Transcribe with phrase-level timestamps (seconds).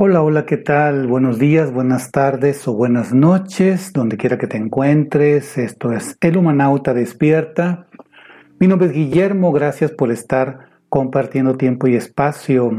[0.00, 1.08] Hola, hola, ¿qué tal?
[1.08, 5.58] Buenos días, buenas tardes o buenas noches, donde quiera que te encuentres.
[5.58, 7.88] Esto es El Humanauta Despierta.
[8.60, 12.70] Mi nombre es Guillermo, gracias por estar compartiendo tiempo y espacio.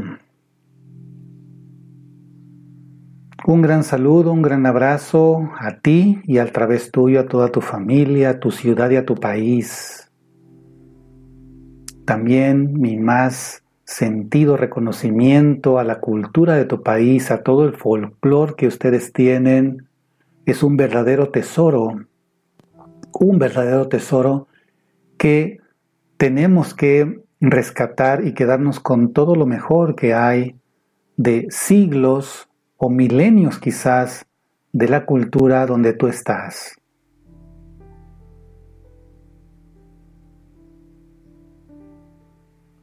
[3.46, 7.60] Un gran saludo, un gran abrazo a ti y al través tuyo a toda tu
[7.60, 10.10] familia, a tu ciudad y a tu país.
[12.06, 18.54] También mi más sentido reconocimiento a la cultura de tu país, a todo el folclore
[18.56, 19.88] que ustedes tienen.
[20.46, 22.06] Es un verdadero tesoro,
[23.12, 24.46] un verdadero tesoro
[25.18, 25.58] que
[26.18, 30.54] tenemos que rescatar y quedarnos con todo lo mejor que hay
[31.16, 34.24] de siglos o milenios quizás
[34.72, 36.79] de la cultura donde tú estás.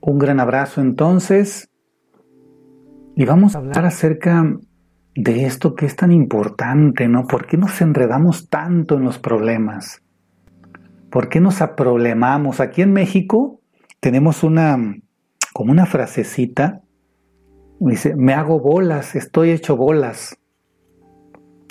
[0.01, 1.69] Un gran abrazo entonces
[3.15, 4.45] y vamos a hablar acerca
[5.15, 7.25] de esto que es tan importante, ¿no?
[7.25, 10.03] ¿Por qué nos enredamos tanto en los problemas?
[11.09, 12.59] ¿Por qué nos aproblemamos?
[12.59, 13.59] Aquí en México
[13.99, 14.77] tenemos una,
[15.51, 16.83] como una frasecita,
[17.79, 20.37] dice, me hago bolas, estoy hecho bolas.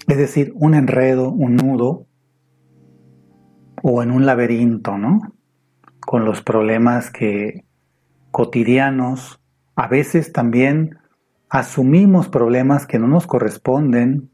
[0.08, 2.06] Es decir, un enredo, un nudo,
[3.84, 5.20] o en un laberinto, ¿no?
[6.00, 7.65] Con los problemas que,
[8.36, 9.40] cotidianos,
[9.76, 10.98] a veces también
[11.48, 14.28] asumimos problemas que no nos corresponden,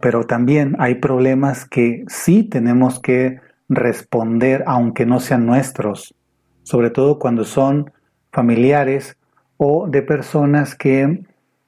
[0.00, 6.14] pero también hay problemas que sí tenemos que responder aunque no sean nuestros,
[6.62, 7.90] sobre todo cuando son
[8.30, 9.16] familiares
[9.56, 11.24] o de personas que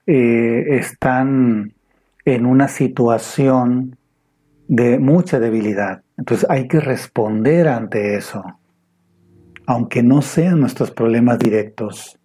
[0.06, 1.74] eh, están
[2.24, 3.98] en una situación
[4.68, 6.02] de mucha debilidad.
[6.16, 8.44] Entonces hay que responder ante eso
[9.68, 12.18] aunque no sean nuestros problemas directos.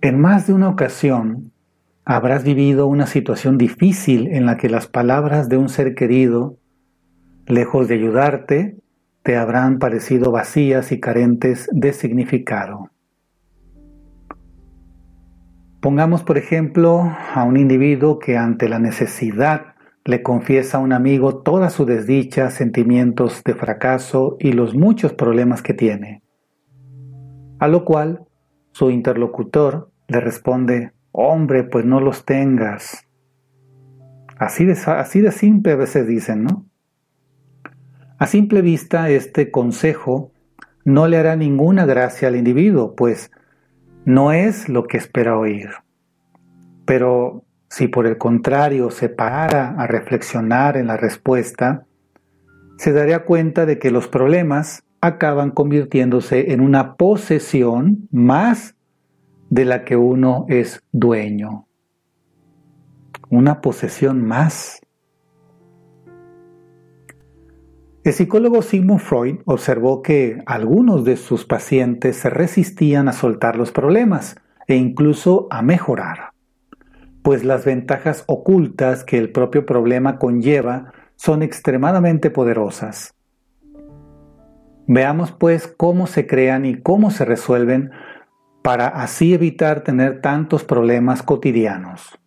[0.00, 1.52] En más de una ocasión
[2.06, 6.56] habrás vivido una situación difícil en la que las palabras de un ser querido,
[7.46, 8.78] lejos de ayudarte,
[9.22, 12.88] te habrán parecido vacías y carentes de significado.
[15.82, 19.74] Pongamos, por ejemplo, a un individuo que ante la necesidad
[20.08, 25.60] le confiesa a un amigo toda su desdicha, sentimientos de fracaso y los muchos problemas
[25.60, 26.22] que tiene.
[27.58, 28.24] A lo cual
[28.72, 33.06] su interlocutor le responde, hombre, pues no los tengas.
[34.38, 36.64] Así de, así de simple a veces dicen, ¿no?
[38.16, 40.32] A simple vista este consejo
[40.86, 43.30] no le hará ninguna gracia al individuo, pues
[44.06, 45.68] no es lo que espera oír.
[46.86, 51.86] Pero si por el contrario se parara a reflexionar en la respuesta,
[52.78, 58.74] se daría cuenta de que los problemas acaban convirtiéndose en una posesión más
[59.50, 61.66] de la que uno es dueño.
[63.30, 64.80] Una posesión más.
[68.02, 73.70] El psicólogo Sigmund Freud observó que algunos de sus pacientes se resistían a soltar los
[73.70, 76.37] problemas e incluso a mejorar
[77.28, 83.14] pues las ventajas ocultas que el propio problema conlleva son extremadamente poderosas.
[84.86, 87.90] Veamos pues cómo se crean y cómo se resuelven
[88.62, 92.18] para así evitar tener tantos problemas cotidianos.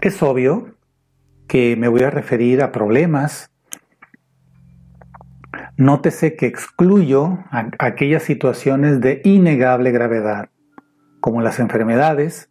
[0.00, 0.76] Es obvio
[1.52, 3.50] que me voy a referir a problemas
[5.76, 7.40] Nótese que excluyo
[7.78, 10.48] aquellas situaciones de innegable gravedad,
[11.20, 12.48] como las enfermedades,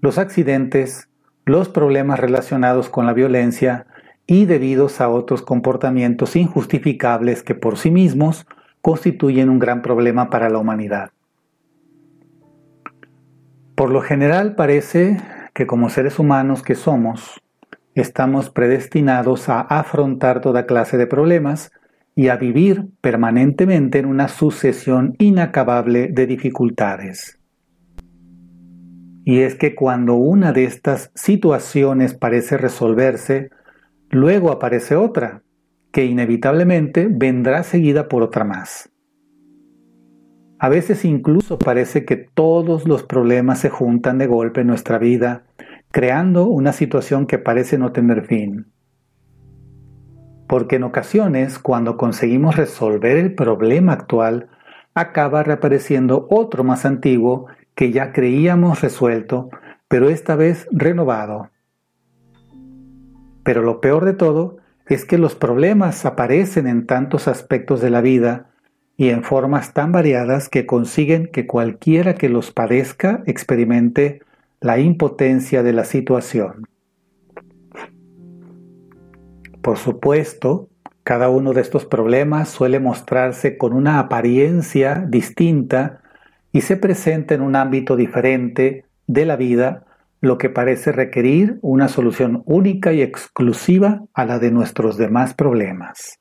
[0.00, 1.10] los accidentes,
[1.44, 3.86] los problemas relacionados con la violencia
[4.26, 8.46] y debidos a otros comportamientos injustificables que por sí mismos
[8.80, 11.10] constituyen un gran problema para la humanidad.
[13.74, 15.20] Por lo general parece
[15.52, 17.42] que como seres humanos que somos,
[18.00, 21.72] estamos predestinados a afrontar toda clase de problemas
[22.14, 27.38] y a vivir permanentemente en una sucesión inacabable de dificultades.
[29.24, 33.50] Y es que cuando una de estas situaciones parece resolverse,
[34.10, 35.42] luego aparece otra,
[35.92, 38.90] que inevitablemente vendrá seguida por otra más.
[40.58, 45.44] A veces incluso parece que todos los problemas se juntan de golpe en nuestra vida
[45.90, 48.66] creando una situación que parece no tener fin.
[50.46, 54.48] Porque en ocasiones, cuando conseguimos resolver el problema actual,
[54.94, 59.50] acaba reapareciendo otro más antiguo que ya creíamos resuelto,
[59.88, 61.50] pero esta vez renovado.
[63.44, 64.56] Pero lo peor de todo
[64.86, 68.46] es que los problemas aparecen en tantos aspectos de la vida
[68.96, 74.22] y en formas tan variadas que consiguen que cualquiera que los padezca experimente
[74.60, 76.66] la impotencia de la situación.
[79.62, 80.68] Por supuesto,
[81.04, 86.00] cada uno de estos problemas suele mostrarse con una apariencia distinta
[86.52, 89.84] y se presenta en un ámbito diferente de la vida,
[90.20, 96.18] lo que parece requerir una solución única y exclusiva a la de nuestros demás problemas.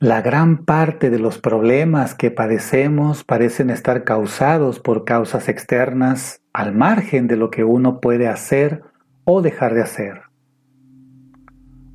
[0.00, 6.72] La gran parte de los problemas que padecemos parecen estar causados por causas externas al
[6.72, 8.84] margen de lo que uno puede hacer
[9.24, 10.20] o dejar de hacer.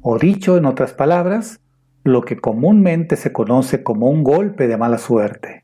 [0.01, 1.61] O dicho en otras palabras,
[2.03, 5.63] lo que comúnmente se conoce como un golpe de mala suerte.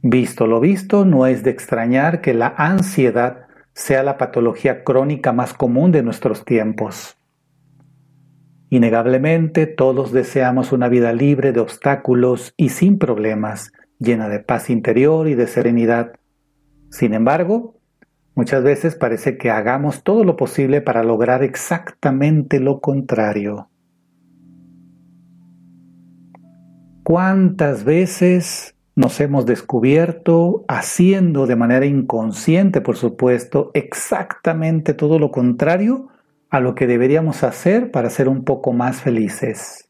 [0.00, 5.52] Visto lo visto, no es de extrañar que la ansiedad sea la patología crónica más
[5.52, 7.17] común de nuestros tiempos.
[8.70, 15.26] Innegablemente todos deseamos una vida libre de obstáculos y sin problemas, llena de paz interior
[15.26, 16.12] y de serenidad.
[16.90, 17.80] Sin embargo,
[18.34, 23.70] muchas veces parece que hagamos todo lo posible para lograr exactamente lo contrario.
[27.04, 36.08] ¿Cuántas veces nos hemos descubierto haciendo de manera inconsciente, por supuesto, exactamente todo lo contrario
[36.50, 39.88] a lo que deberíamos hacer para ser un poco más felices.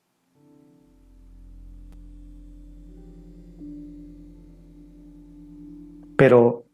[6.17, 6.67] Pero,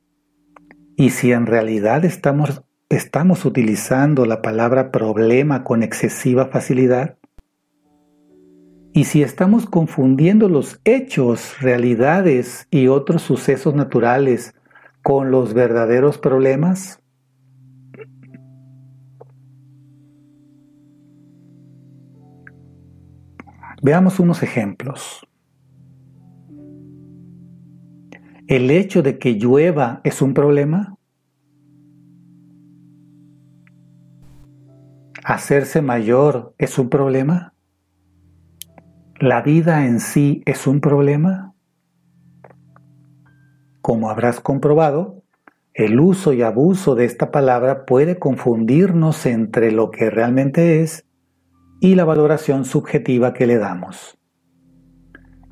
[0.97, 7.19] ¿y si en realidad estamos, estamos utilizando la palabra problema con excesiva facilidad?
[8.95, 14.55] ¿Y si estamos confundiendo los hechos, realidades y otros sucesos naturales
[15.03, 17.04] con los verdaderos problemas?
[23.85, 25.29] Veamos unos ejemplos.
[28.47, 30.97] ¿El hecho de que llueva es un problema?
[35.23, 37.53] ¿Hacerse mayor es un problema?
[39.21, 41.53] ¿La vida en sí es un problema?
[43.83, 45.23] Como habrás comprobado,
[45.75, 51.05] el uso y abuso de esta palabra puede confundirnos entre lo que realmente es
[51.85, 54.17] y la valoración subjetiva que le damos.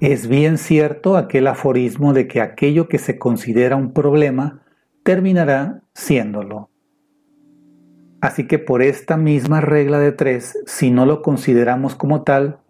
[0.01, 4.63] Es bien cierto aquel aforismo de que aquello que se considera un problema
[5.03, 6.71] terminará siéndolo.
[8.23, 12.61] Así que por esta misma regla de tres, si no lo consideramos como tal,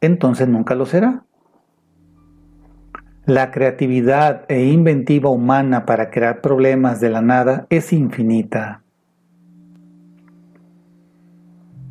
[0.00, 1.26] entonces nunca lo será.
[3.26, 8.82] La creatividad e inventiva humana para crear problemas de la nada es infinita.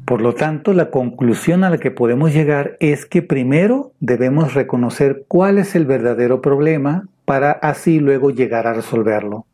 [0.09, 5.25] Por lo tanto, la conclusión a la que podemos llegar es que primero debemos reconocer
[5.27, 9.45] cuál es el verdadero problema para así luego llegar a resolverlo.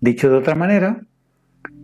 [0.00, 1.02] Dicho de otra manera,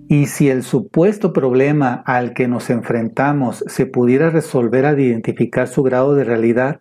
[0.08, 5.82] y si el supuesto problema al que nos enfrentamos se pudiera resolver al identificar su
[5.82, 6.80] grado de realidad,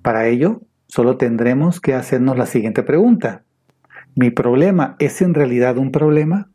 [0.00, 3.42] para ello solo tendremos que hacernos la siguiente pregunta.
[4.14, 6.51] ¿Mi problema es en realidad un problema?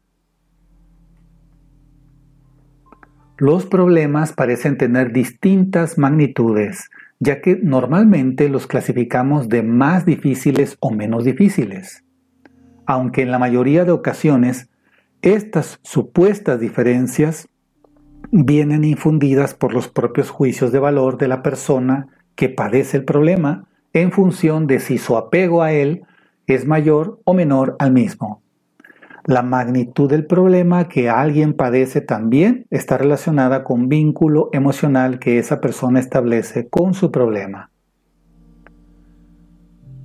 [3.40, 6.90] Los problemas parecen tener distintas magnitudes,
[7.20, 12.04] ya que normalmente los clasificamos de más difíciles o menos difíciles.
[12.88, 14.72] Aunque en la mayoría de ocasiones
[15.22, 17.48] estas supuestas diferencias
[18.32, 23.68] vienen infundidas por los propios juicios de valor de la persona que padece el problema
[23.94, 26.02] en función de si su apego a él
[26.48, 28.42] es mayor o menor al mismo.
[29.28, 35.60] La magnitud del problema que alguien padece también está relacionada con vínculo emocional que esa
[35.60, 37.70] persona establece con su problema.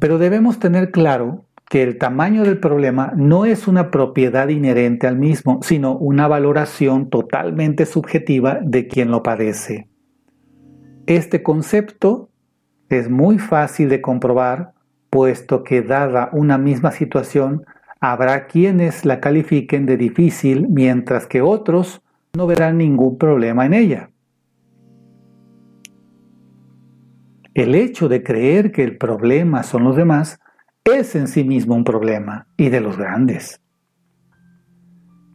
[0.01, 5.17] Pero debemos tener claro que el tamaño del problema no es una propiedad inherente al
[5.17, 9.89] mismo, sino una valoración totalmente subjetiva de quien lo padece.
[11.07, 12.29] Este concepto
[12.89, 14.73] es muy fácil de comprobar,
[15.11, 17.65] puesto que dada una misma situación,
[18.03, 22.03] habrá quienes la califiquen de difícil, mientras que otros
[22.37, 24.11] no verán ningún problema en ella.
[27.55, 30.41] El hecho de creer que el problema son los demás
[30.85, 33.61] es en sí mismo un problema y de los grandes.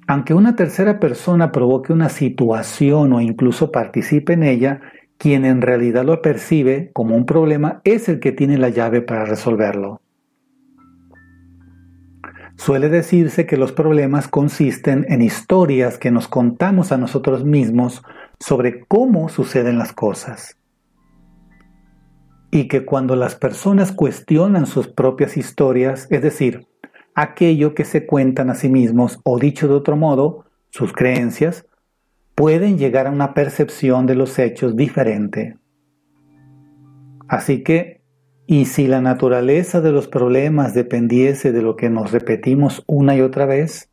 [0.05, 4.81] Aunque una tercera persona provoque una situación o incluso participe en ella,
[5.17, 9.23] quien en realidad lo percibe como un problema es el que tiene la llave para
[9.23, 10.01] resolverlo.
[12.57, 18.01] Suele decirse que los problemas consisten en historias que nos contamos a nosotros mismos
[18.39, 20.57] sobre cómo suceden las cosas.
[22.49, 26.67] Y que cuando las personas cuestionan sus propias historias, es decir,
[27.13, 31.65] aquello que se cuentan a sí mismos o dicho de otro modo, sus creencias,
[32.33, 35.57] pueden llegar a una percepción de los hechos diferente.
[37.27, 37.96] Así que
[38.49, 43.19] y si la naturaleza de los problemas dependiese de lo que nos repetimos una y
[43.19, 43.91] otra vez,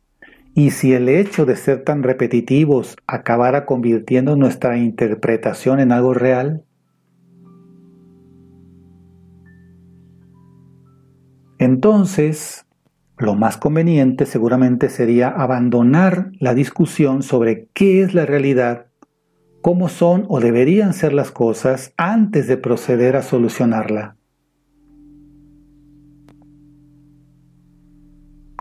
[0.53, 6.63] y si el hecho de ser tan repetitivos acabara convirtiendo nuestra interpretación en algo real,
[11.59, 12.65] entonces
[13.17, 18.85] lo más conveniente seguramente sería abandonar la discusión sobre qué es la realidad,
[19.59, 24.15] cómo son o deberían ser las cosas antes de proceder a solucionarla.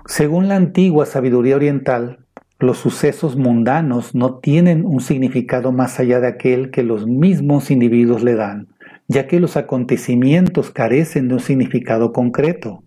[0.07, 2.27] Según la antigua sabiduría oriental,
[2.59, 8.23] los sucesos mundanos no tienen un significado más allá de aquel que los mismos individuos
[8.23, 8.69] le dan,
[9.09, 12.85] ya que los acontecimientos carecen de un significado concreto.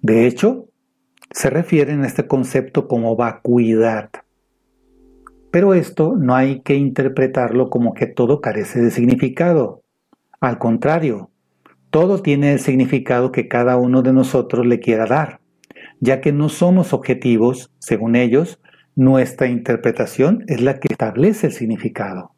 [0.00, 0.68] De hecho,
[1.32, 4.10] se refieren a este concepto como vacuidad.
[5.50, 9.82] Pero esto no hay que interpretarlo como que todo carece de significado.
[10.40, 11.30] Al contrario,
[11.96, 15.40] todo tiene el significado que cada uno de nosotros le quiera dar,
[15.98, 18.60] ya que no somos objetivos, según ellos,
[18.96, 22.32] nuestra interpretación es la que establece el significado.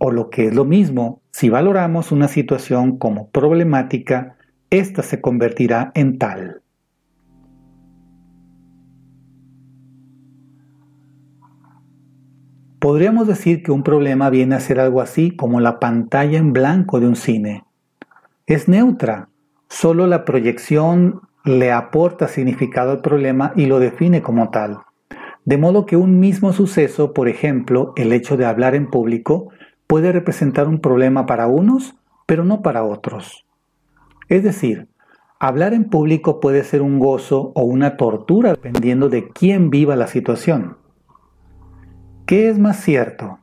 [0.00, 4.36] O lo que es lo mismo, si valoramos una situación como problemática,
[4.70, 6.62] ésta se convertirá en tal.
[12.80, 16.98] Podríamos decir que un problema viene a ser algo así como la pantalla en blanco
[16.98, 17.64] de un cine.
[18.46, 19.28] Es neutra,
[19.68, 24.78] solo la proyección le aporta significado al problema y lo define como tal.
[25.44, 29.50] De modo que un mismo suceso, por ejemplo, el hecho de hablar en público,
[29.86, 33.44] puede representar un problema para unos, pero no para otros.
[34.30, 34.88] Es decir,
[35.38, 40.06] hablar en público puede ser un gozo o una tortura dependiendo de quién viva la
[40.06, 40.79] situación.
[42.30, 43.40] ¿Qué es más cierto?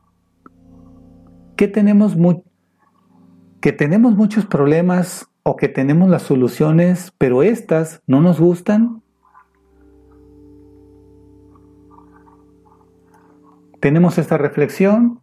[1.56, 2.16] ¿Que tenemos,
[3.60, 9.02] que tenemos muchos problemas o que tenemos las soluciones, pero estas no nos gustan?
[13.78, 15.20] Tenemos esta reflexión,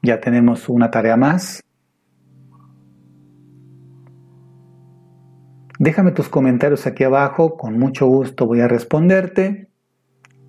[0.00, 1.64] ya tenemos una tarea más.
[5.80, 9.67] Déjame tus comentarios aquí abajo, con mucho gusto voy a responderte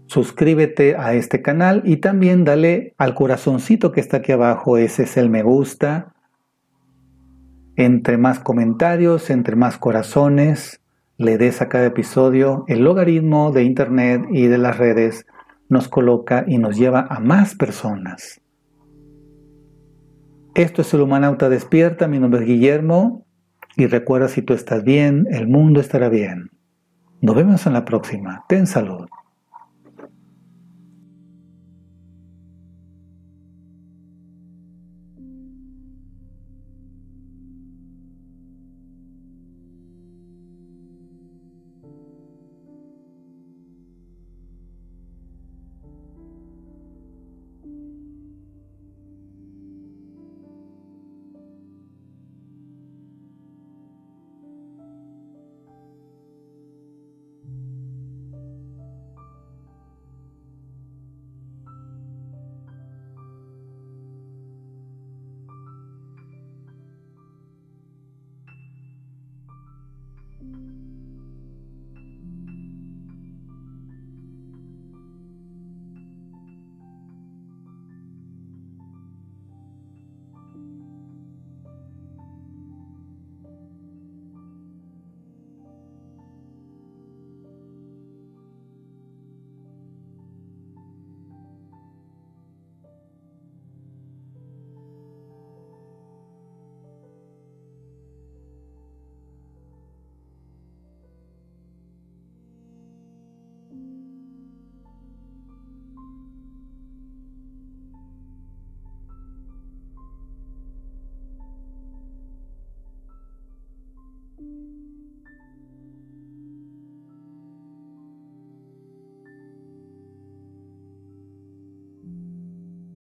[0.09, 5.17] suscríbete a este canal y también dale al corazoncito que está aquí abajo, ese es
[5.17, 6.15] el me gusta.
[7.75, 10.81] Entre más comentarios, entre más corazones
[11.17, 15.27] le des a cada episodio, el logaritmo de internet y de las redes
[15.69, 18.41] nos coloca y nos lleva a más personas.
[20.55, 23.27] Esto es el Humanauta Despierta, mi nombre es Guillermo
[23.75, 26.49] y recuerda si tú estás bien, el mundo estará bien.
[27.21, 28.45] Nos vemos en la próxima.
[28.47, 29.07] Ten salud.